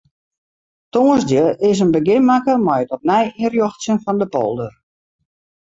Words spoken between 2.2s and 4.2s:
makke mei it opnij ynrjochtsjen fan